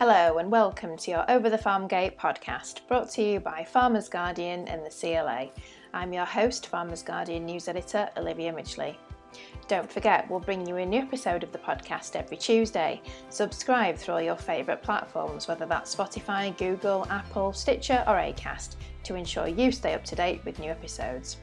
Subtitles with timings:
[0.00, 4.08] Hello and welcome to your Over the Farm Gate podcast, brought to you by Farmers
[4.08, 5.50] Guardian and the CLA.
[5.92, 8.96] I'm your host, Farmers Guardian news editor Olivia Midgley.
[9.68, 13.00] Don't forget, we'll bring you a new episode of the podcast every Tuesday.
[13.30, 18.74] Subscribe through all your favourite platforms, whether that's Spotify, Google, Apple, Stitcher, or Acast,
[19.04, 21.36] to ensure you stay up to date with new episodes.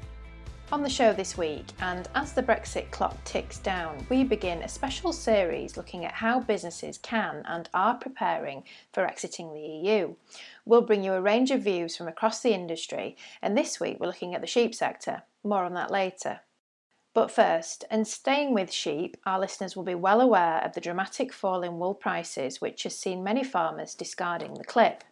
[0.72, 4.70] On the show this week, and as the Brexit clock ticks down, we begin a
[4.70, 8.64] special series looking at how businesses can and are preparing
[8.94, 10.16] for exiting the EU.
[10.64, 14.08] We'll bring you a range of views from across the industry, and this week we're
[14.08, 15.24] looking at the sheep sector.
[15.44, 16.40] More on that later.
[17.14, 21.34] But first, and staying with sheep, our listeners will be well aware of the dramatic
[21.34, 25.04] fall in wool prices, which has seen many farmers discarding the clip.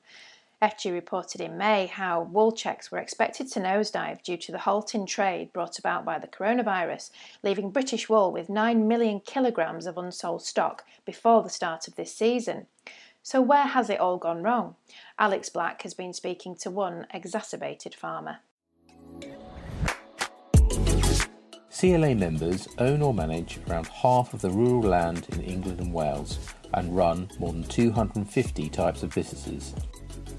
[0.62, 4.94] FG reported in May how wool checks were expected to nosedive due to the halt
[4.94, 9.98] in trade brought about by the coronavirus, leaving British wool with 9 million kilograms of
[9.98, 12.68] unsold stock before the start of this season.
[13.24, 14.76] So, where has it all gone wrong?
[15.18, 18.40] Alex Black has been speaking to one exacerbated farmer.
[21.80, 26.38] CLA members own or manage around half of the rural land in England and Wales
[26.74, 29.74] and run more than 250 types of businesses.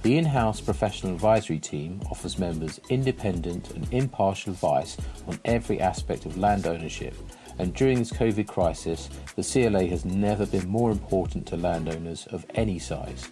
[0.02, 6.24] The in house professional advisory team offers members independent and impartial advice on every aspect
[6.24, 7.14] of land ownership,
[7.58, 12.46] and during this COVID crisis, the CLA has never been more important to landowners of
[12.54, 13.28] any size.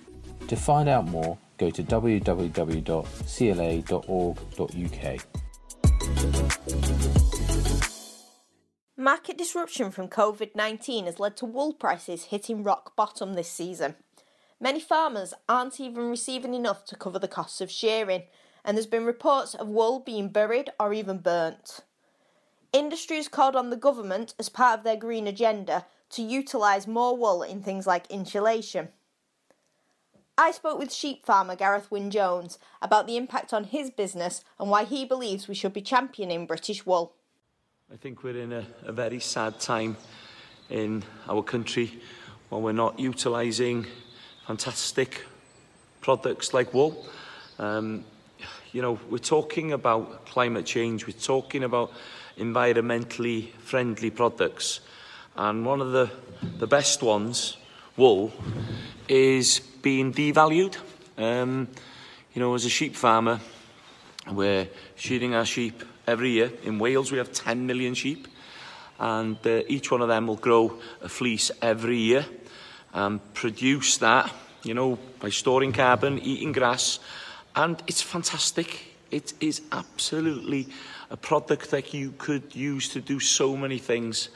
[0.48, 2.88] To find out more, go to www.cla.org.uk.
[8.98, 13.94] Market disruption from COVID 19 has led to wool prices hitting rock bottom this season.
[14.60, 18.24] Many farmers aren't even receiving enough to cover the costs of shearing,
[18.64, 21.80] and there's been reports of wool being buried or even burnt.
[22.72, 27.16] Industry has called on the government, as part of their green agenda, to utilise more
[27.16, 28.88] wool in things like insulation.
[30.36, 34.70] I spoke with sheep farmer Gareth Wyn Jones about the impact on his business and
[34.70, 37.14] why he believes we should be championing British wool.
[37.92, 39.96] I think we're in a, a very sad time
[40.68, 42.00] in our country
[42.50, 43.86] when we're not utilising
[44.48, 45.26] fantastic
[46.00, 47.04] products like wool.
[47.58, 48.02] Um,
[48.72, 51.92] you know, we're talking about climate change, we're talking about
[52.38, 54.80] environmentally friendly products.
[55.36, 56.10] And one of the,
[56.56, 57.58] the best ones,
[57.98, 58.32] wool,
[59.06, 60.78] is being devalued.
[61.18, 61.68] Um,
[62.32, 63.40] you know, as a sheep farmer,
[64.30, 64.66] we're
[64.96, 66.50] shearing our sheep every year.
[66.64, 68.26] In Wales, we have 10 million sheep,
[68.98, 72.24] and uh, each one of them will grow a fleece every year
[72.94, 74.32] um, produce that,
[74.62, 76.98] you know, by storing carbon, eating grass,
[77.54, 78.94] and it's fantastic.
[79.10, 80.68] It is absolutely
[81.10, 84.28] a product that you could use to do so many things.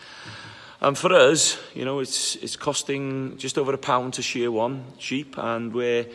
[0.80, 4.84] And for us, you know, it's it's costing just over a pound to shear one
[4.98, 6.06] sheep, and we're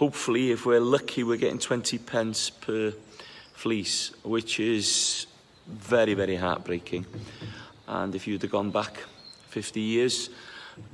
[0.00, 2.92] hopefully, if we're lucky, we're getting 20 pence per
[3.52, 5.26] fleece, which is
[5.68, 7.04] very, very heartbreaking.
[7.86, 8.96] And if you'd have gone back
[9.50, 10.30] 50 years,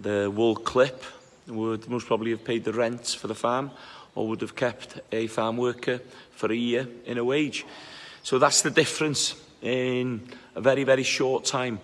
[0.01, 1.03] the wool clip
[1.47, 3.71] would most probably have paid the rent for the farm
[4.15, 6.01] or would have kept a farm worker
[6.33, 7.65] for a year in a wage.
[8.23, 11.81] So that's the difference in a very, very short time.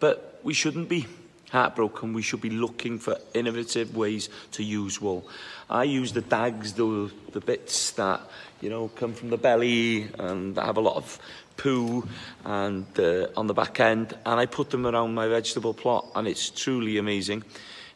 [0.00, 1.06] But we shouldn't be
[1.50, 2.12] heartbroken.
[2.12, 5.28] We should be looking for innovative ways to use wool.
[5.68, 8.20] I use the dags, the, the bits that,
[8.60, 11.18] you know, come from the belly and have a lot of
[11.56, 12.06] poo
[12.44, 16.28] and uh, on the back end and I put them around my vegetable plot and
[16.28, 17.44] it's truly amazing.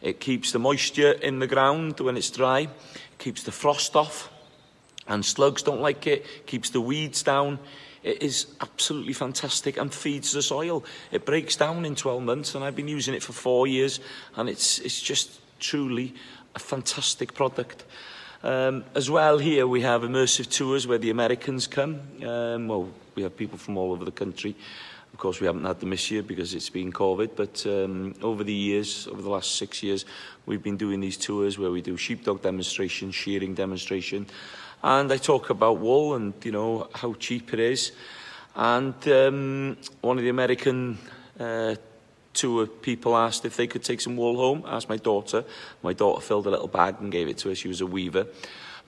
[0.00, 4.30] It keeps the moisture in the ground when it's dry, it keeps the frost off
[5.06, 7.58] and slugs don't like it, keeps the weeds down.
[8.02, 10.84] It is absolutely fantastic and feeds the soil.
[11.10, 14.00] It breaks down in 12 months and I've been using it for four years
[14.36, 16.14] and it's, it's just truly
[16.54, 17.84] a fantastic product.
[18.42, 22.00] Um, as well, here we have immersive tours where the Americans come.
[22.24, 24.54] Um, well, we have people from all over the country.
[25.12, 28.44] Of course, we haven't had them this year because it's been COVID, but um, over
[28.44, 30.04] the years, over the last six years,
[30.46, 34.26] we've been doing these tours where we do sheepdog demonstration, shearing demonstration,
[34.82, 37.92] and I talk about wool and, you know, how cheap it is.
[38.54, 40.98] And um, one of the American
[41.40, 41.74] uh,
[42.38, 45.44] tour people asked if they could take some wool home, asked my daughter.
[45.82, 47.54] My daughter filled a little bag and gave it to her.
[47.54, 48.26] She was a weaver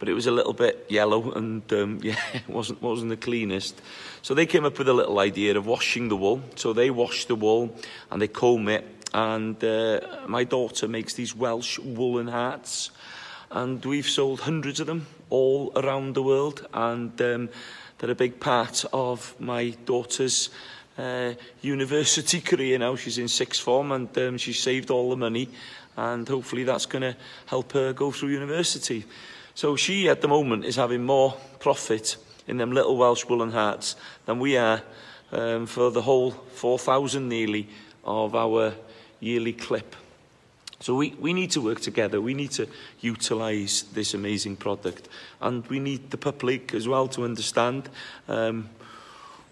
[0.01, 3.81] but it was a little bit yellow and um, yeah, it wasn't, wasn't the cleanest.
[4.23, 6.43] So they came up with a little idea of washing the wool.
[6.57, 7.77] So they wash the wool
[8.11, 8.85] and they comb it.
[9.13, 12.91] And uh, my daughter makes these Welsh woolen hats.
[13.51, 16.67] And we've sold hundreds of them all around the world.
[16.73, 17.51] And um,
[17.99, 20.49] they're a big part of my daughter's
[21.01, 22.97] uh, university career now.
[22.97, 25.49] She's in sixth form and um, she's saved all the money
[25.97, 27.17] and hopefully that's going to
[27.47, 29.05] help her go through university.
[29.55, 32.17] So she at the moment is having more profit
[32.47, 34.83] in them little Welsh woolen hats than we are
[35.33, 37.69] um, for the whole 4,000 nearly
[38.05, 38.75] of our
[39.21, 39.97] yearly clip.
[40.81, 42.23] So we, we need to work together.
[42.23, 42.67] We need to
[43.01, 45.09] utilise this amazing product.
[45.41, 47.91] And we need the public as well to understand
[48.29, 48.71] um,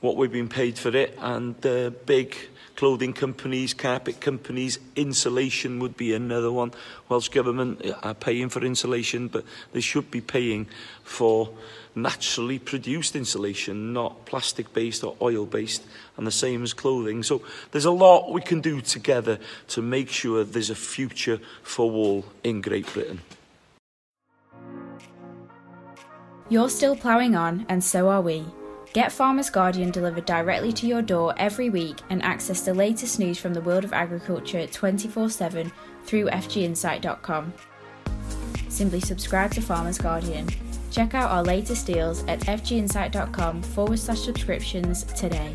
[0.00, 1.16] what we've been paid for it.
[1.20, 2.36] And uh, big
[2.76, 6.72] clothing companies, carpet companies, insulation would be another one.
[7.08, 10.68] Welsh Government are paying for insulation, but they should be paying
[11.02, 11.50] for
[11.96, 15.84] naturally produced insulation, not plastic based or oil based,
[16.16, 17.24] and the same as clothing.
[17.24, 17.42] So
[17.72, 22.24] there's a lot we can do together to make sure there's a future for wool
[22.44, 23.20] in Great Britain.
[26.48, 28.46] You're still ploughing on, and so are we.
[28.98, 33.38] Get Farmers Guardian delivered directly to your door every week and access the latest news
[33.38, 35.70] from the world of agriculture 24 7
[36.04, 37.52] through fginsight.com.
[38.68, 40.48] Simply subscribe to Farmers Guardian.
[40.90, 45.54] Check out our latest deals at fginsight.com forward slash subscriptions today.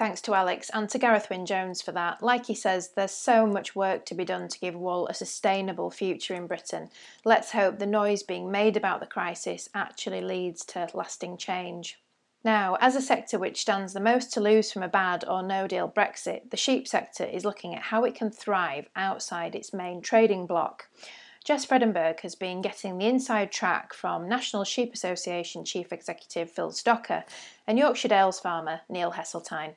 [0.00, 2.22] Thanks to Alex and to Gareth Wyn Jones for that.
[2.22, 5.90] Like he says, there's so much work to be done to give wool a sustainable
[5.90, 6.88] future in Britain.
[7.22, 12.00] Let's hope the noise being made about the crisis actually leads to lasting change.
[12.42, 15.66] Now, as a sector which stands the most to lose from a bad or no
[15.66, 20.00] deal Brexit, the sheep sector is looking at how it can thrive outside its main
[20.00, 20.88] trading bloc.
[21.44, 26.70] Jez Fredenburgh has been getting the inside track from National Sheep Association Chief Executive Phil
[26.70, 27.24] Stocker
[27.66, 29.74] and Yorkshire Dales farmer Neil Heseltine.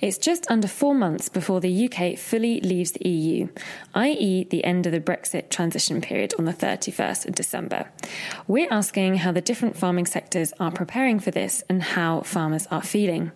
[0.00, 3.48] It's just under four months before the UK fully leaves the EU,
[3.94, 7.90] i.e., the end of the Brexit transition period on the 31st of December.
[8.46, 12.82] We're asking how the different farming sectors are preparing for this and how farmers are
[12.82, 13.32] feeling.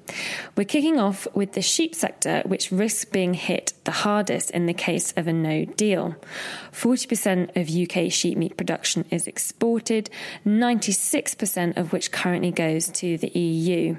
[0.57, 4.75] We're kicking off with the sheep sector, which risks being hit the hardest in the
[4.75, 6.17] case of a no deal.
[6.73, 10.11] 40% of UK sheep meat production is exported,
[10.45, 13.97] 96% of which currently goes to the EU.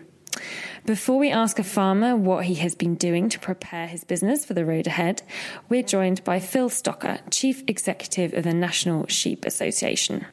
[0.86, 4.54] Before we ask a farmer what he has been doing to prepare his business for
[4.54, 5.22] the road ahead,
[5.69, 10.25] we're joined by Phil Stocker, Chief Executive of the National Sheep Association.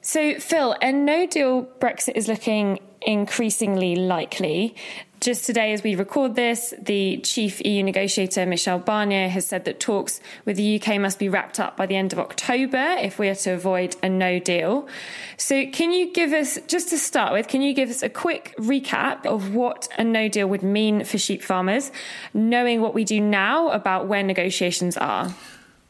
[0.00, 4.74] So, Phil, a no deal Brexit is looking increasingly likely.
[5.22, 9.78] Just today, as we record this, the chief EU negotiator, Michel Barnier, has said that
[9.78, 13.28] talks with the UK must be wrapped up by the end of October if we
[13.28, 14.88] are to avoid a no deal.
[15.36, 18.52] So, can you give us, just to start with, can you give us a quick
[18.58, 21.92] recap of what a no deal would mean for sheep farmers,
[22.34, 25.32] knowing what we do now about where negotiations are?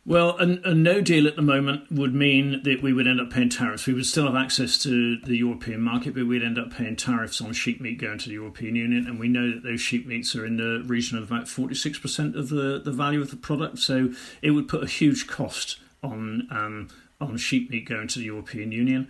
[0.05, 3.31] Well, a, a, no deal at the moment would mean that we would end up
[3.31, 3.87] paying tariffs.
[3.87, 7.41] We would still have access to the European market, but we'd end up paying tariffs
[7.41, 9.07] on sheep meat going to the European Union.
[9.07, 12.49] And we know that those sheep meats are in the region of about 46% of
[12.49, 13.79] the, the value of the product.
[13.79, 14.11] So
[14.43, 16.89] it would put a huge cost on, um,
[17.21, 19.09] on sheep meat going to the European Union.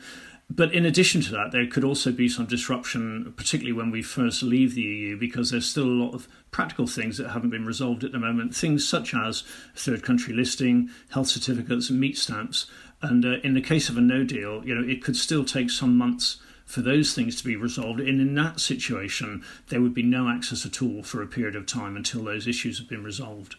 [0.54, 4.42] But in addition to that, there could also be some disruption, particularly when we first
[4.42, 8.04] leave the EU, because there's still a lot of practical things that haven't been resolved
[8.04, 8.54] at the moment.
[8.54, 9.44] Things such as
[9.74, 12.66] third country listing, health certificates, and meat stamps.
[13.00, 15.70] And uh, in the case of a no deal, you know, it could still take
[15.70, 18.00] some months for those things to be resolved.
[18.00, 21.64] And in that situation, there would be no access at all for a period of
[21.64, 23.56] time until those issues have been resolved.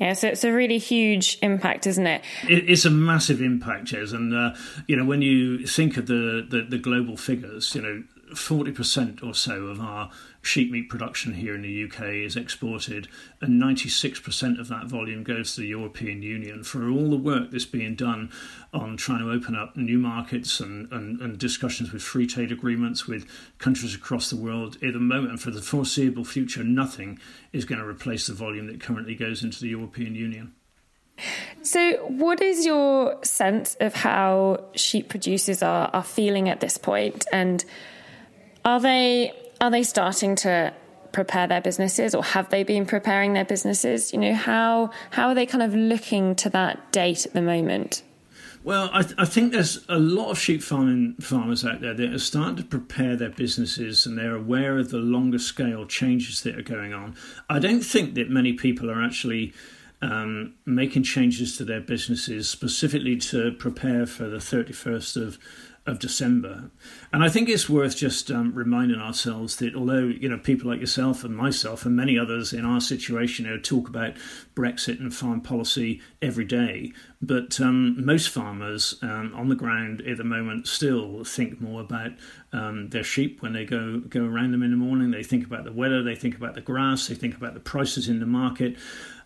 [0.00, 2.22] Yeah, so it's a really huge impact, isn't it?
[2.44, 4.14] It's a massive impact, Jez.
[4.14, 4.54] And, uh,
[4.86, 8.02] you know, when you think of the, the, the global figures, you know,
[8.32, 10.10] 40% or so of our
[10.42, 13.08] sheep meat production here in the UK is exported,
[13.40, 16.64] and 96% of that volume goes to the European Union.
[16.64, 18.30] For all the work that's being done
[18.72, 23.06] on trying to open up new markets and, and, and discussions with free trade agreements
[23.06, 23.28] with
[23.58, 27.18] countries across the world, at the moment and for the foreseeable future, nothing
[27.52, 30.54] is going to replace the volume that currently goes into the European Union.
[31.62, 37.26] So, what is your sense of how sheep producers are, are feeling at this point?
[37.30, 37.62] And
[38.64, 40.72] are they are they starting to
[41.12, 44.12] prepare their businesses or have they been preparing their businesses?
[44.12, 48.02] You know, how how are they kind of looking to that date at the moment?
[48.62, 52.12] Well, I, th- I, think there's a lot of sheep farming farmers out there that
[52.12, 56.58] are starting to prepare their businesses and they're aware of the longer scale changes that
[56.58, 57.16] are going on.
[57.48, 59.54] I don't think that many people are actually
[60.02, 65.38] um, making changes to their businesses specifically to prepare for the 31st of
[65.90, 66.70] of December.
[67.12, 70.80] And I think it's worth just um, reminding ourselves that although you know people like
[70.80, 74.14] yourself and myself and many others in our situation you know, talk about
[74.54, 80.16] Brexit and farm policy every day, but um, most farmers um, on the ground at
[80.16, 82.12] the moment still think more about
[82.52, 85.10] um, their sheep when they go go around them in the morning.
[85.10, 88.08] They think about the weather, they think about the grass, they think about the prices
[88.08, 88.76] in the market.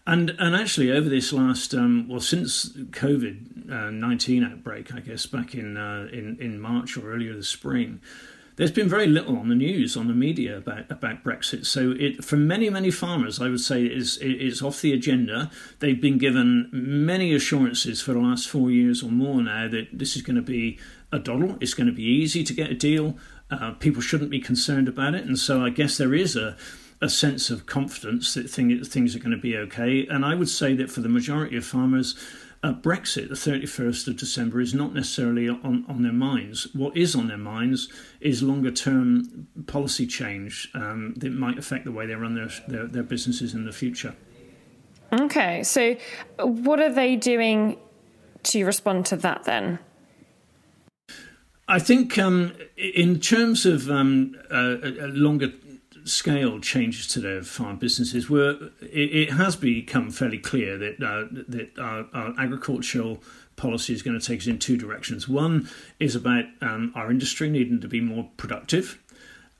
[0.06, 5.24] And and actually, over this last um, well, since COVID uh, nineteen outbreak, I guess
[5.24, 8.00] back in uh, in in March or earlier this spring,
[8.56, 11.64] there's been very little on the news on the media about about Brexit.
[11.64, 15.50] So it for many many farmers, I would say is is off the agenda.
[15.78, 20.16] They've been given many assurances for the last four years or more now that this
[20.16, 20.78] is going to be
[21.12, 21.56] a doddle.
[21.62, 23.16] It's going to be easy to get a deal.
[23.50, 26.56] Uh, people shouldn't be concerned about it, and so I guess there is a
[27.04, 30.06] a sense of confidence that thing, things are going to be okay.
[30.06, 32.16] And I would say that for the majority of farmers,
[32.62, 36.66] uh, Brexit, the 31st of December, is not necessarily on, on their minds.
[36.72, 37.92] What is on their minds
[38.22, 42.86] is longer term policy change um, that might affect the way they run their, their,
[42.86, 44.14] their businesses in the future.
[45.12, 45.96] Okay, so
[46.38, 47.76] what are they doing
[48.44, 49.78] to respond to that then?
[51.68, 54.76] I think um, in terms of um, uh,
[55.12, 55.52] longer
[56.04, 61.78] scale changes to their farm businesses, where it, has become fairly clear that uh, that
[61.78, 63.22] our, our, agricultural
[63.56, 65.28] policy is going to take us in two directions.
[65.28, 65.68] One
[65.98, 68.98] is about um, our industry needing to be more productive,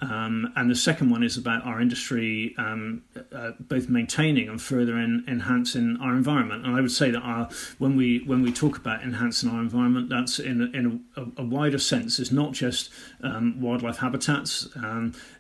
[0.01, 4.99] um, and the second one is about our industry um, uh, both maintaining and further
[4.99, 6.67] en- enhancing our environment.
[6.67, 7.49] And I would say that our,
[7.79, 11.45] when we when we talk about enhancing our environment, that's in a, in a, a
[11.45, 12.19] wider sense.
[12.19, 12.91] It's not just
[13.23, 14.69] um, wildlife habitats.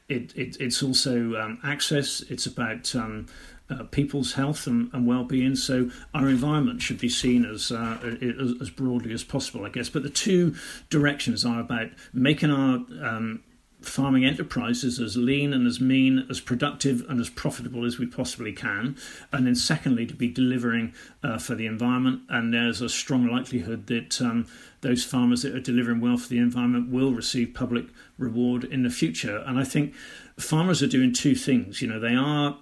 [0.08, 2.20] It, it, it's also um, access.
[2.28, 3.26] It's about um,
[3.70, 5.56] uh, people's health and, and, well-being.
[5.56, 9.88] So our environment should be seen as, uh, as, as broadly as possible, I guess.
[9.88, 10.54] But the two
[10.90, 13.42] directions are about making our um,
[13.86, 18.52] farming enterprises as lean and as mean, as productive and as profitable as we possibly
[18.52, 18.96] can.
[19.32, 22.22] And then, secondly, to be delivering uh, for the environment.
[22.28, 24.46] And there's a strong likelihood that um,
[24.80, 27.86] those farmers that are delivering well for the environment will receive public
[28.18, 29.38] reward in the future.
[29.46, 29.94] And I think
[30.38, 31.80] farmers are doing two things.
[31.80, 32.58] You know, they are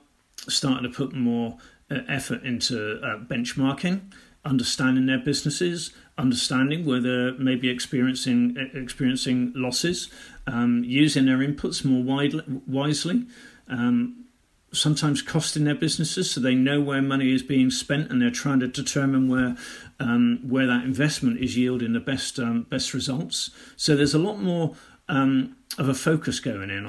[0.49, 1.59] starting to put more
[1.91, 4.02] uh, effort into uh, benchmarking
[4.45, 10.09] understanding their businesses, understanding where they're maybe experiencing experiencing losses,
[10.47, 13.26] um, using their inputs more widely, wisely,
[13.69, 14.25] um,
[14.73, 18.61] sometimes costing their businesses so they know where money is being spent and they're trying
[18.61, 19.57] to determine where
[20.00, 23.50] um, where that investment is yielding the best um, best results.
[23.76, 24.76] So there's a lot more
[25.09, 26.87] um, of a focus going in.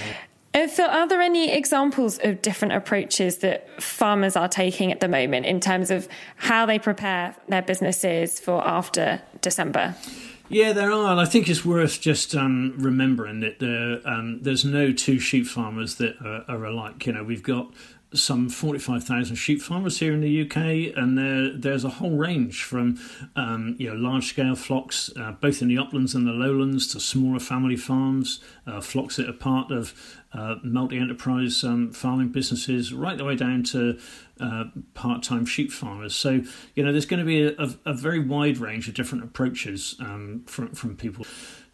[0.54, 5.08] Uh, Phil, are there any examples of different approaches that farmers are taking at the
[5.08, 9.96] moment in terms of how they prepare their businesses for after December?
[10.50, 14.64] Yeah, there are, and I think it's worth just um, remembering that there, um, there's
[14.64, 17.08] no two sheep farmers that are, are alike.
[17.08, 17.74] You know, we've got
[18.14, 23.00] some 45,000 sheep farmers here in the UK, and there, there's a whole range from
[23.36, 27.00] um, you know large scale flocks, uh, both in the uplands and the lowlands, to
[27.00, 29.94] smaller family farms, uh, flocks that are part of
[30.34, 34.00] uh, multi enterprise um, farming businesses, right the way down to
[34.40, 36.16] uh, part time sheep farmers.
[36.16, 36.42] So
[36.76, 39.96] you know there's going to be a, a, a very wide range of different approaches
[40.00, 41.26] um, from from people.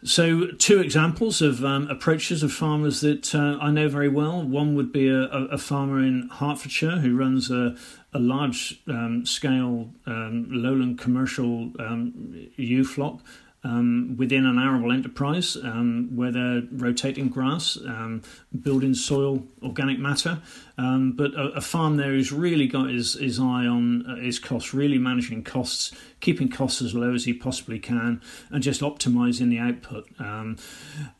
[0.02, 4.42] So, two examples of um, approaches of farmers that uh, I know very well.
[4.42, 7.76] One would be a, a farmer in Hertfordshire who runs a,
[8.14, 13.20] a large um, scale um, lowland commercial um, ewe flock
[13.62, 18.22] um, within an arable enterprise um, where they're rotating grass, um,
[18.62, 20.40] building soil, organic matter.
[20.78, 24.38] Um, but a, a, farm there who's really got his, his eye on uh, his
[24.38, 29.50] costs, really managing costs, keeping costs as low as he possibly can, and just optimizing
[29.50, 30.08] the output.
[30.18, 30.56] Um,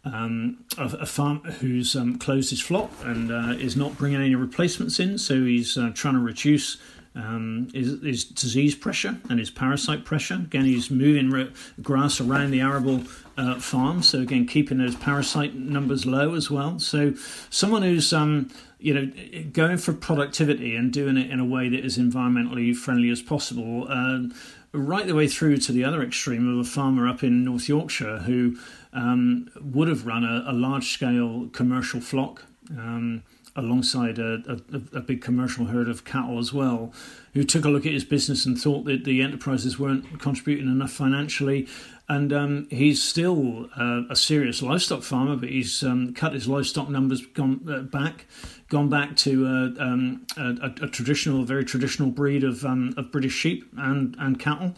[0.04, 4.98] um, a, a, farm who's closed his flock and uh, is not bringing any replacements
[4.98, 6.78] in, so he's uh, trying to reduce
[7.14, 10.34] um, is, is, disease pressure and is parasite pressure.
[10.34, 11.52] Again, he's moving re-
[11.82, 13.02] grass around the arable
[13.36, 16.78] uh, farm, so again, keeping those parasite numbers low as well.
[16.78, 17.14] So,
[17.50, 21.84] someone who's um, you know going for productivity and doing it in a way that
[21.84, 23.86] is environmentally friendly as possible.
[23.88, 24.28] Uh,
[24.72, 28.18] right the way through to the other extreme of a farmer up in North Yorkshire
[28.18, 28.56] who
[28.92, 32.44] um, would have run a, a large scale commercial flock.
[32.70, 33.24] Um,
[33.56, 34.42] alongside a,
[34.72, 36.92] a, a, big commercial herd of cattle as well,
[37.34, 40.92] who took a look at his business and thought that the enterprises weren't contributing enough
[40.92, 41.68] financially.
[42.08, 46.88] And um, he's still uh, a serious livestock farmer, but he's um, cut his livestock
[46.88, 48.26] numbers gone uh, back,
[48.68, 53.34] gone back to uh, um, a, a, traditional, very traditional breed of um, of British
[53.34, 54.74] sheep and and cattle.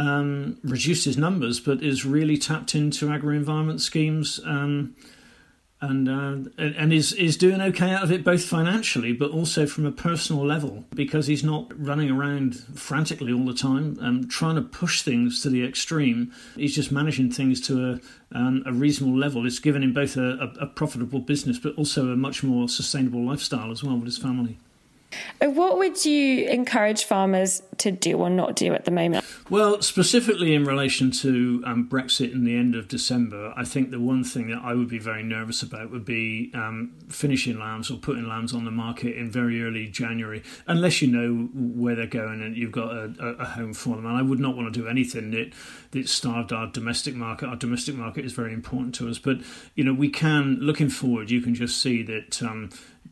[0.00, 4.40] um, reduced his numbers, but is really tapped into agri environment schemes.
[5.82, 9.86] And uh, and is is doing okay out of it both financially but also from
[9.86, 14.62] a personal level because he's not running around frantically all the time and trying to
[14.62, 16.32] push things to the extreme.
[16.54, 18.00] He's just managing things to a
[18.36, 19.46] um, a reasonable level.
[19.46, 23.24] It's given him both a, a, a profitable business but also a much more sustainable
[23.24, 24.58] lifestyle as well with his family.
[25.40, 29.24] Uh, what would you encourage farmers to do or not do at the moment?
[29.48, 33.98] Well, specifically in relation to um, Brexit and the end of December, I think the
[33.98, 37.96] one thing that I would be very nervous about would be um, finishing lambs or
[37.96, 42.42] putting lambs on the market in very early January, unless you know where they're going
[42.42, 44.06] and you've got a, a home for them.
[44.06, 45.52] And I would not want to do anything that,
[45.90, 47.48] that starved our domestic market.
[47.48, 49.18] Our domestic market is very important to us.
[49.18, 49.38] But,
[49.74, 52.42] you know, we can, looking forward, you can just see that.
[52.42, 52.70] Um,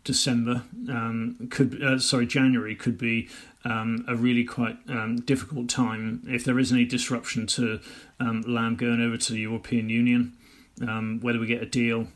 [0.08, 3.28] December um, could uh, sorry January could be
[3.66, 7.78] um, a really quite um, difficult time if there is any disruption to
[8.18, 10.32] um, lamb going over to the European Union.
[10.80, 12.08] Um, whether we get a deal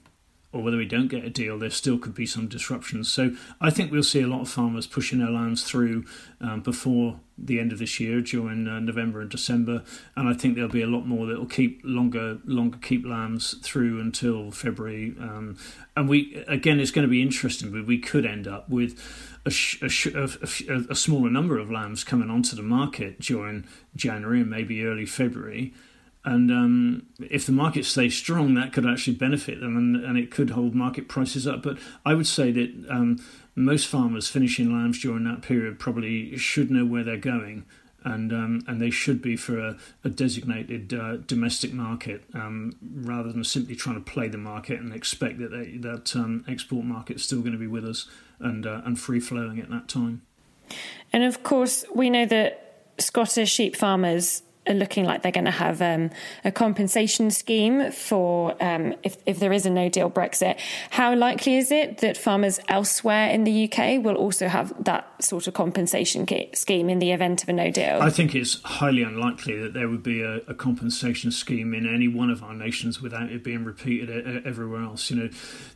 [0.53, 3.13] or whether we don't get a deal, there still could be some disruptions.
[3.13, 6.07] So I think we'll see a lot of farmers pushing their lambs through
[6.41, 9.83] um, before the end of this year, during uh, November and December,
[10.17, 13.55] and I think there'll be a lot more that will keep longer, longer keep lambs
[13.63, 15.15] through until February.
[15.19, 15.57] Um,
[15.97, 18.99] and we again, it's going to be interesting, but we could end up with.
[19.45, 19.51] A,
[19.83, 20.29] a,
[20.71, 25.05] a, a smaller number of lambs coming onto the market during January and maybe early
[25.05, 25.75] February,
[26.25, 30.31] and um, if the market stays strong, that could actually benefit them, and, and it
[30.31, 31.63] could hold market prices up.
[31.63, 33.19] But I would say that um,
[33.54, 37.64] most farmers finishing lambs during that period probably should know where they're going,
[38.04, 43.32] and um, and they should be for a, a designated uh, domestic market um, rather
[43.32, 47.16] than simply trying to play the market and expect that they, that um, export market
[47.16, 48.09] is still going to be with us
[48.40, 50.23] and uh, and free flowing at that time.
[51.12, 55.50] And of course, we know that Scottish sheep farmers are looking like they're going to
[55.50, 56.11] have um,
[56.45, 60.59] a compensation scheme for um, if, if there is a no deal Brexit.
[60.90, 65.47] How likely is it that farmers elsewhere in the UK will also have that sort
[65.47, 68.00] of compensation scheme in the event of a no deal?
[68.00, 72.09] I think it's highly unlikely that there would be a, a compensation scheme in any
[72.09, 75.11] one of our nations without it being repeated everywhere else.
[75.11, 75.31] You know,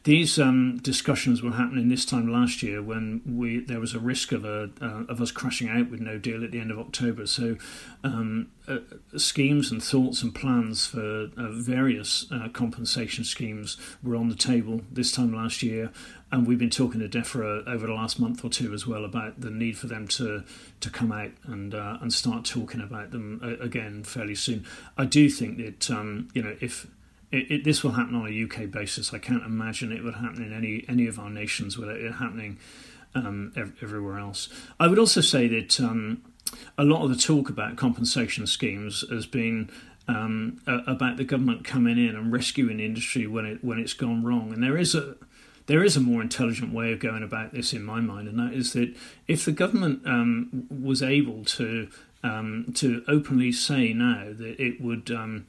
[0.04, 4.32] these um, discussions were happening this time last year when we there was a risk
[4.32, 7.26] of a uh, of us crashing out with no deal at the end of October.
[7.26, 7.56] So
[8.04, 8.78] um, uh,
[9.16, 14.80] schemes and thoughts and plans for uh, various uh, compensation schemes were on the table
[14.90, 15.90] this time last year,
[16.32, 19.40] and we've been talking to DEFRA over the last month or two as well about
[19.40, 20.42] the need for them to
[20.80, 24.66] to come out and uh, and start talking about them uh, again fairly soon.
[24.98, 26.86] I do think that um, you know if
[27.30, 30.42] it, it, this will happen on a UK basis, I can't imagine it would happen
[30.42, 32.58] in any any of our nations without it happening
[33.14, 34.48] um, everywhere else.
[34.80, 35.80] I would also say that.
[35.80, 36.22] Um,
[36.78, 39.70] a lot of the talk about compensation schemes has been
[40.08, 44.22] um, about the government coming in and rescuing the industry when it when it's gone
[44.22, 44.52] wrong.
[44.52, 45.16] And there is a
[45.66, 48.52] there is a more intelligent way of going about this in my mind, and that
[48.52, 48.94] is that
[49.26, 51.88] if the government um, was able to
[52.22, 55.46] um, to openly say now that it would um,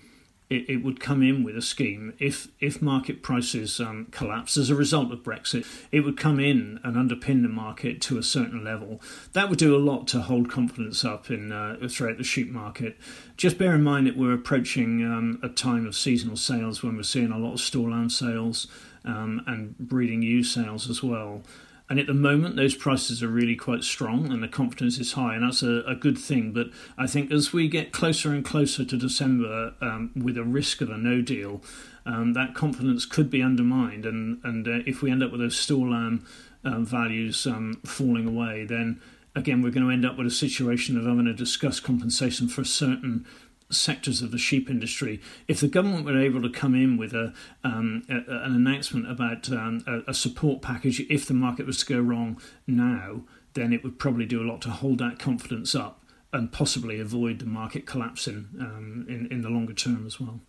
[0.49, 4.69] it, it, would come in with a scheme if if market prices um, collapse as
[4.69, 5.65] a result of Brexit.
[5.91, 9.01] It would come in and underpin the market to a certain level.
[9.33, 12.97] That would do a lot to hold confidence up in uh, throughout the sheep market.
[13.35, 17.03] Just bear in mind that we're approaching um, a time of seasonal sales when we're
[17.03, 18.67] seeing a lot of store lamb sales
[19.03, 21.43] um, and breeding ewe sales as well.
[21.89, 25.35] And at the moment, those prices are really quite strong and the confidence is high,
[25.35, 26.51] and that's a, a good thing.
[26.51, 30.81] But I think as we get closer and closer to December um, with a risk
[30.81, 31.63] of a no deal,
[32.05, 34.05] um, that confidence could be undermined.
[34.05, 36.25] And, and uh, if we end up with those store um,
[36.63, 38.99] values um, falling away, then
[39.33, 42.61] again, we're going to end up with a situation of having to discuss compensation for
[42.61, 43.25] a certain
[43.69, 45.21] sectors of the sheep industry.
[45.47, 49.49] If the government were able to come in with a, um, a an announcement about
[49.51, 53.21] um, a, a, support package, if the market was to go wrong now,
[53.53, 57.39] then it would probably do a lot to hold that confidence up and possibly avoid
[57.39, 60.41] the market collapsing um, in, in the longer term as well.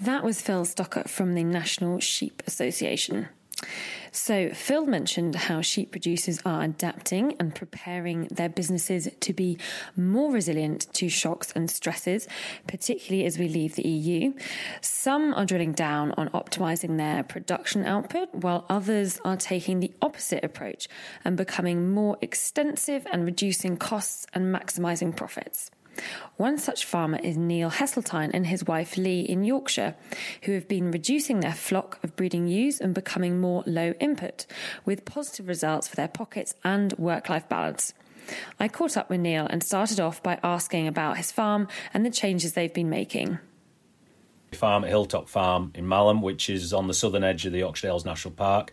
[0.00, 3.28] That was Phil Stocker from the National Sheep Association.
[4.12, 9.58] So, Phil mentioned how sheep producers are adapting and preparing their businesses to be
[9.96, 12.28] more resilient to shocks and stresses,
[12.68, 14.32] particularly as we leave the EU.
[14.80, 20.44] Some are drilling down on optimizing their production output, while others are taking the opposite
[20.44, 20.88] approach
[21.24, 25.72] and becoming more extensive and reducing costs and maximizing profits.
[26.36, 29.94] One such farmer is Neil Heseltine and his wife Lee in Yorkshire,
[30.42, 34.46] who have been reducing their flock of breeding ewes and becoming more low input,
[34.84, 37.94] with positive results for their pockets and work life balance.
[38.58, 42.10] I caught up with Neil and started off by asking about his farm and the
[42.10, 43.38] changes they've been making.
[44.52, 47.88] Farm at Hilltop Farm in Malham, which is on the southern edge of the Yorkshire
[47.88, 48.72] Dales National Park.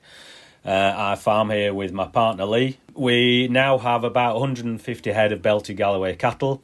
[0.64, 2.78] Uh, I farm here with my partner Lee.
[2.94, 6.62] We now have about 150 head of Belted Galloway cattle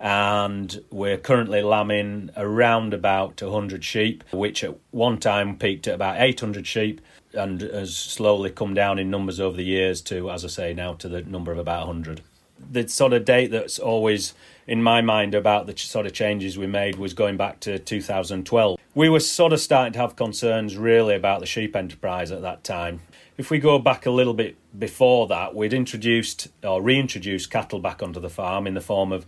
[0.00, 6.20] and we're currently lambing around about 100 sheep, which at one time peaked at about
[6.20, 7.00] 800 sheep
[7.34, 10.94] and has slowly come down in numbers over the years to, as I say, now
[10.94, 12.22] to the number of about 100.
[12.70, 14.34] The sort of date that's always
[14.66, 18.78] in my mind about the sort of changes we made was going back to 2012.
[18.94, 22.64] We were sort of starting to have concerns really about the sheep enterprise at that
[22.64, 23.00] time.
[23.36, 28.02] If we go back a little bit before that, we'd introduced or reintroduced cattle back
[28.02, 29.24] onto the farm in the form of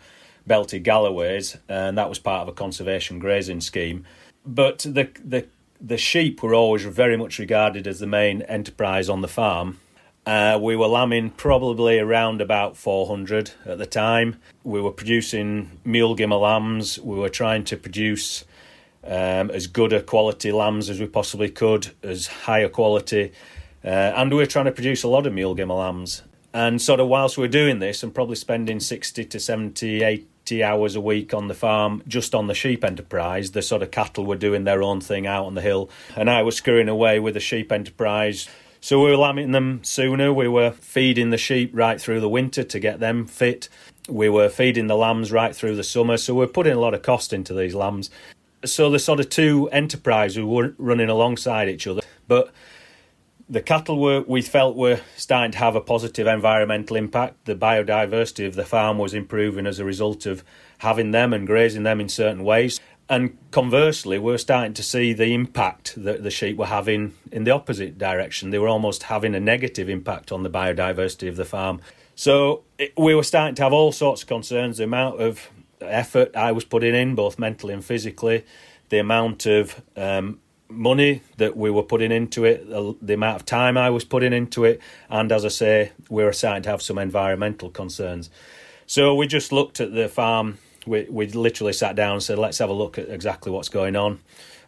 [0.51, 4.05] belted Galloways, and that was part of a conservation grazing scheme.
[4.45, 5.47] But the the
[5.81, 9.79] the sheep were always very much regarded as the main enterprise on the farm.
[10.27, 14.41] Uh, we were lambing probably around about 400 at the time.
[14.65, 16.99] We were producing mule gimmer lambs.
[16.99, 18.45] We were trying to produce
[19.05, 23.31] um, as good a quality lambs as we possibly could, as high a quality,
[23.85, 26.23] uh, and we were trying to produce a lot of mule gimmer lambs.
[26.53, 30.65] And sort of whilst we we're doing this and probably spending 60 to 70, 80
[30.65, 34.27] hours a week on the farm just on the sheep enterprise, the sort of cattle
[34.27, 35.89] were doing their own thing out on the hill.
[36.17, 38.49] And I was screwing away with the sheep enterprise.
[38.81, 40.33] So we were lambing them sooner.
[40.33, 43.69] We were feeding the sheep right through the winter to get them fit.
[44.09, 46.17] We were feeding the lambs right through the summer.
[46.17, 48.11] So we're putting a lot of cost into these lambs.
[48.65, 52.03] So the sort of two enterprises were running alongside each other.
[52.27, 52.53] But
[53.51, 57.45] the cattle were we felt were starting to have a positive environmental impact.
[57.47, 60.45] The biodiversity of the farm was improving as a result of
[60.79, 62.79] having them and grazing them in certain ways.
[63.09, 67.51] And conversely, we're starting to see the impact that the sheep were having in the
[67.51, 68.51] opposite direction.
[68.51, 71.81] They were almost having a negative impact on the biodiversity of the farm.
[72.15, 74.79] So it, we were starting to have all sorts of concerns.
[74.79, 78.45] The amount of effort I was putting in, both mentally and physically,
[78.91, 80.39] the amount of um,
[80.71, 84.65] money that we were putting into it, the, amount of time I was putting into
[84.65, 88.31] it, and as I say, we were starting to have some environmental concerns.
[88.87, 90.59] So we just looked at the farm.
[90.87, 93.97] We we literally sat down and said, let's have a look at exactly what's going
[93.97, 94.21] on.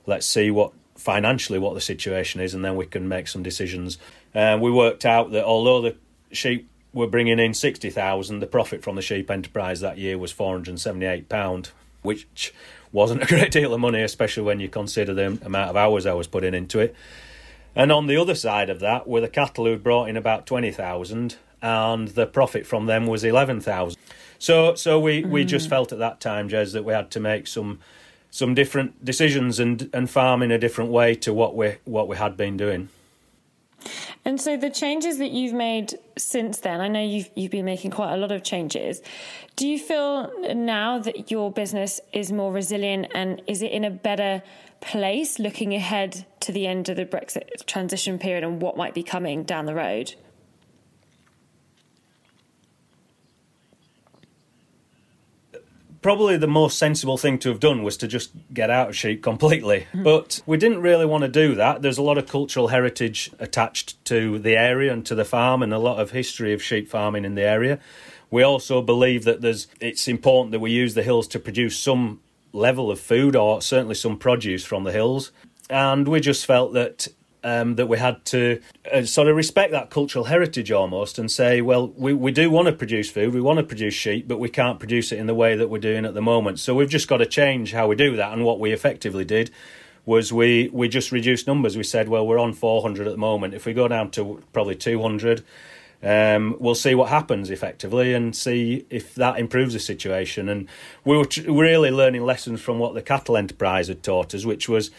[0.06, 3.98] Let's see what financially what the situation is, and then we can make some decisions.
[4.34, 5.96] And we worked out that although the
[6.30, 10.30] sheep were bringing in sixty thousand, the profit from the sheep enterprise that year was
[10.30, 11.70] four hundred and seventy eight pound,
[12.02, 12.52] which
[12.92, 16.14] wasn't a great deal of money, especially when you consider the amount of hours I
[16.14, 16.94] was putting into it.
[17.74, 21.36] And on the other side of that were the cattle who brought in about 20,000
[21.62, 23.98] and the profit from them was 11,000.
[24.38, 25.30] So so we, mm.
[25.30, 27.78] we just felt at that time, Jez, that we had to make some
[28.30, 32.16] some different decisions and, and farm in a different way to what we what we
[32.16, 32.88] had been doing.
[34.24, 37.90] And so the changes that you've made since then, I know you've you've been making
[37.90, 39.02] quite a lot of changes.
[39.56, 43.90] Do you feel now that your business is more resilient and is it in a
[43.90, 44.42] better
[44.80, 49.02] place looking ahead to the end of the Brexit transition period and what might be
[49.02, 50.14] coming down the road?
[56.02, 59.22] Probably the most sensible thing to have done was to just get out of sheep
[59.22, 59.86] completely.
[59.94, 60.04] Mm.
[60.04, 61.80] But we didn't really want to do that.
[61.80, 65.72] There's a lot of cultural heritage attached to the area and to the farm, and
[65.72, 67.78] a lot of history of sheep farming in the area.
[68.30, 72.20] We also believe that there's it's important that we use the hills to produce some
[72.52, 75.32] level of food or certainly some produce from the hills.
[75.70, 77.08] And we just felt that
[77.44, 78.60] um, that we had to
[78.92, 82.66] uh, sort of respect that cultural heritage almost and say, well, we, we do want
[82.66, 85.34] to produce food, we want to produce sheep, but we can't produce it in the
[85.34, 86.60] way that we're doing at the moment.
[86.60, 88.32] So we've just got to change how we do that.
[88.32, 89.50] And what we effectively did
[90.04, 91.76] was we, we just reduced numbers.
[91.76, 93.54] We said, well, we're on 400 at the moment.
[93.54, 95.44] If we go down to probably 200,
[96.02, 100.48] um, we'll see what happens effectively and see if that improves the situation.
[100.48, 100.68] And
[101.04, 104.90] we were really learning lessons from what the cattle enterprise had taught us, which was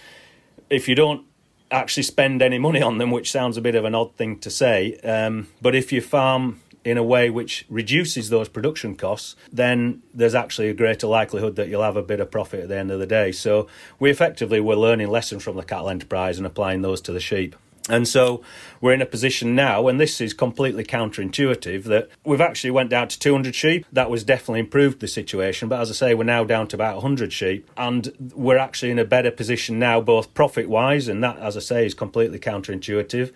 [0.70, 1.26] if you don't
[1.72, 4.50] actually spend any money on them, which sounds a bit of an odd thing to
[4.50, 4.98] say.
[5.04, 10.36] Um, but if you farm in a way which reduces those production costs, then there's
[10.36, 13.00] actually a greater likelihood that you'll have a bit of profit at the end of
[13.00, 13.32] the day.
[13.32, 13.68] So
[14.00, 17.56] we effectively were learning lessons from the cattle enterprise and applying those to the sheep.
[17.90, 18.42] And so
[18.80, 23.10] we're in a position now, and this is completely counterintuitive, that we've actually went down
[23.10, 23.86] to 200 sheep.
[23.92, 25.68] That was definitely improved the situation.
[25.68, 29.00] But as I say, we're now down to about 100 sheep, and we're actually in
[29.00, 33.34] a better position now, both profit wise, and that, as I say, is completely counterintuitive.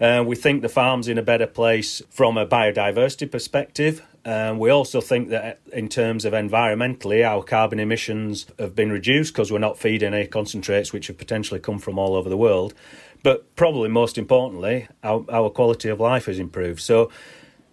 [0.00, 4.02] Uh, we think the farm's in a better place from a biodiversity perspective.
[4.24, 9.32] Um, we also think that in terms of environmentally, our carbon emissions have been reduced
[9.32, 12.74] because we're not feeding any concentrates which have potentially come from all over the world.
[13.22, 16.80] But probably most importantly, our, our quality of life has improved.
[16.80, 17.10] So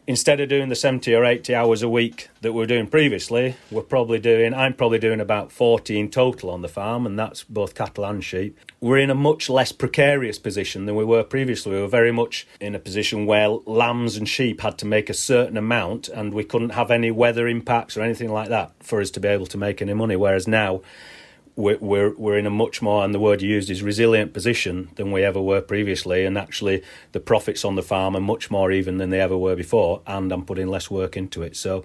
[0.08, 3.58] instead of doing the 70 or 80 hours a week that we were doing previously,
[3.70, 7.44] we're probably doing, I'm probably doing about 40 in total on the farm, and that's
[7.44, 8.58] both cattle and sheep.
[8.80, 11.74] We're in a much less precarious position than we were previously.
[11.74, 15.14] We were very much in a position where lambs and sheep had to make a
[15.14, 19.12] certain amount, and we couldn't have any weather impacts or anything like that for us
[19.12, 20.16] to be able to make any money.
[20.16, 20.82] Whereas now,
[21.58, 24.90] we're, we're, we're in a much more, and the word you used is resilient position
[24.96, 26.24] than we ever were previously.
[26.24, 29.56] And actually, the profits on the farm are much more even than they ever were
[29.56, 30.02] before.
[30.06, 31.58] And I'm putting less work into it.
[31.58, 31.84] So,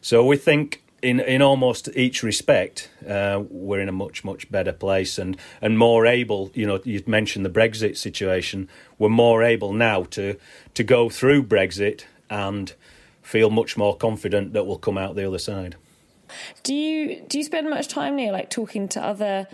[0.00, 4.72] so we think in in almost each respect, uh, we're in a much much better
[4.72, 6.50] place and and more able.
[6.54, 8.68] You know, you mentioned the Brexit situation.
[8.98, 10.36] We're more able now to
[10.74, 12.74] to go through Brexit and
[13.22, 15.76] feel much more confident that we'll come out the other side.
[16.62, 19.46] Do you do you spend much time near like talking to other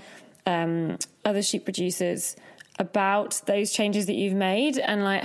[0.46, 2.36] um, other sheep producers
[2.78, 5.24] about those changes that you've made and like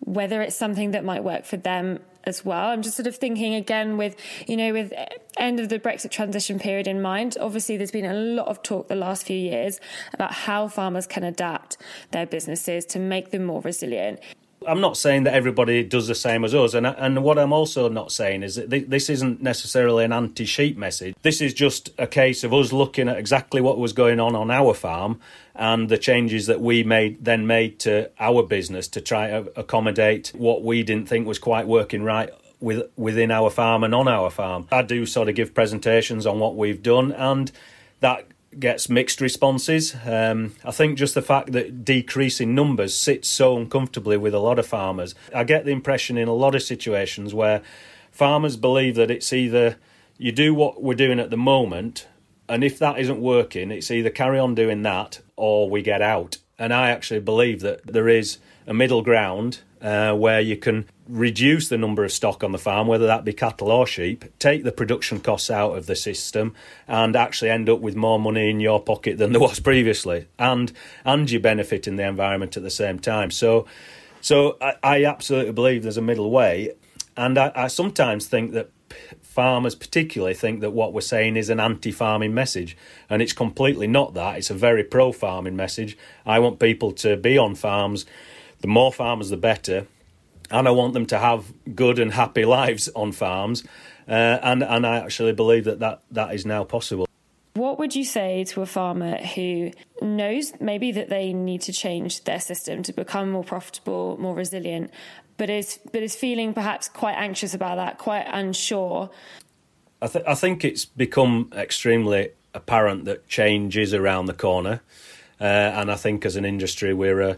[0.00, 2.68] whether it's something that might work for them as well.
[2.68, 4.92] I'm just sort of thinking again with, you know, with
[5.36, 7.36] end of the Brexit transition period in mind.
[7.40, 9.80] Obviously, there's been a lot of talk the last few years
[10.12, 11.76] about how farmers can adapt
[12.10, 14.20] their businesses to make them more resilient.
[14.66, 17.88] I'm not saying that everybody does the same as us, and and what I'm also
[17.88, 21.14] not saying is that this isn't necessarily an anti-sheep message.
[21.22, 24.50] This is just a case of us looking at exactly what was going on on
[24.50, 25.18] our farm
[25.54, 30.32] and the changes that we made then made to our business to try to accommodate
[30.36, 34.28] what we didn't think was quite working right with within our farm and on our
[34.28, 34.68] farm.
[34.70, 37.50] I do sort of give presentations on what we've done, and
[38.00, 38.26] that
[38.58, 39.94] gets mixed responses.
[40.04, 44.58] Um, I think just the fact that decreasing numbers sits so uncomfortably with a lot
[44.58, 45.14] of farmers.
[45.34, 47.62] I get the impression in a lot of situations where
[48.10, 49.76] farmers believe that it's either
[50.18, 52.06] you do what we're doing at the moment,
[52.48, 56.38] and if that isn't working, it's either carry on doing that or we get out.
[56.58, 61.68] And I actually believe that there is a middle ground uh, where you can reduce
[61.68, 64.72] the number of stock on the farm, whether that be cattle or sheep, take the
[64.72, 66.54] production costs out of the system,
[66.86, 70.72] and actually end up with more money in your pocket than there was previously, and
[71.04, 73.30] and you benefit in the environment at the same time.
[73.30, 73.66] So,
[74.20, 76.72] so I, I absolutely believe there's a middle way,
[77.16, 78.70] and I, I sometimes think that
[79.22, 82.76] farmers particularly think that what we're saying is an anti-farming message
[83.08, 87.38] and it's completely not that it's a very pro-farming message i want people to be
[87.38, 88.04] on farms
[88.60, 89.86] the more farmers, the better.
[90.50, 93.64] And I want them to have good and happy lives on farms.
[94.08, 97.06] Uh, and, and I actually believe that, that that is now possible.
[97.54, 102.24] What would you say to a farmer who knows maybe that they need to change
[102.24, 104.90] their system to become more profitable, more resilient,
[105.36, 109.10] but is but is feeling perhaps quite anxious about that, quite unsure?
[110.00, 114.80] I, th- I think it's become extremely apparent that change is around the corner,
[115.40, 117.36] uh, and I think as an industry we're a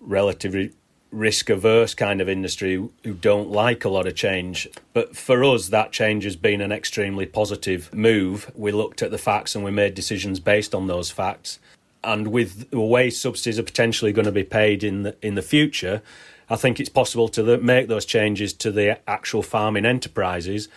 [0.00, 0.72] relatively
[1.12, 4.68] risk averse kind of industry who don't like a lot of change.
[4.92, 8.50] But for us, that change has been an extremely positive move.
[8.54, 11.58] We looked at the facts and we made decisions based on those facts.
[12.02, 15.42] And with the way subsidies are potentially going to be paid in the, in the
[15.42, 16.00] future,
[16.48, 20.68] I think it's possible to make those changes to the actual farming enterprises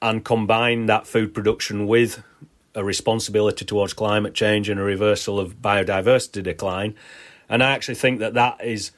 [0.00, 2.22] and combine that food production with
[2.74, 6.94] a responsibility towards climate change and a reversal of biodiversity decline
[7.48, 8.92] and I actually think that that is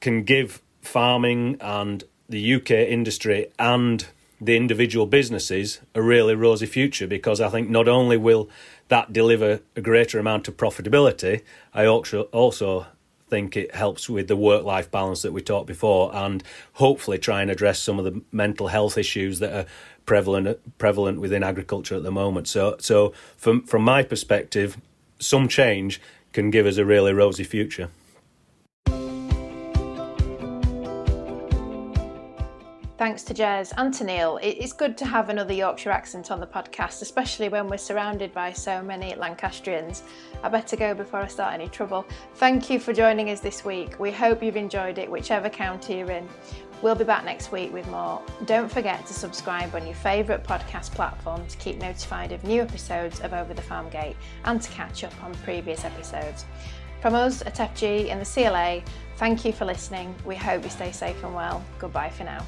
[0.00, 4.06] can give farming and the UK industry and
[4.40, 8.50] the individual businesses a really rosy future because I think not only will
[8.88, 11.42] that deliver a greater amount of profitability,
[11.72, 12.86] I also also
[13.28, 17.42] think it helps with the work life balance that we talked before and hopefully try
[17.42, 19.66] and address some of the mental health issues that are
[20.04, 22.46] prevalent prevalent within agriculture at the moment.
[22.46, 24.76] So so from from my perspective,
[25.18, 26.00] some change
[26.36, 27.88] can give us a really rosy future.
[32.98, 34.38] Thanks to Jez and to Neil.
[34.42, 38.52] It's good to have another Yorkshire accent on the podcast, especially when we're surrounded by
[38.52, 40.02] so many Lancastrians.
[40.42, 42.04] I better go before I start any trouble.
[42.34, 43.98] Thank you for joining us this week.
[43.98, 46.28] We hope you've enjoyed it, whichever county you're in.
[46.82, 48.22] We'll be back next week with more.
[48.44, 53.20] Don't forget to subscribe on your favourite podcast platform to keep notified of new episodes
[53.20, 56.44] of Over the Farm Gate and to catch up on previous episodes.
[57.00, 58.82] From us at FG and the CLA,
[59.16, 60.14] thank you for listening.
[60.24, 61.64] We hope you stay safe and well.
[61.78, 62.44] Goodbye for now.